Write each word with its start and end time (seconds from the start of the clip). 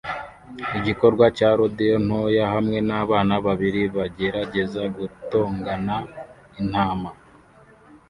Igikorwa 0.77 1.25
cya 1.37 1.49
rodeo 1.59 1.97
ntoya 2.07 2.45
hamwe 2.53 2.77
nabana 2.87 3.35
babiri 3.45 3.81
bagerageza 3.95 4.81
gutongana 4.97 5.95
intama 6.61 7.09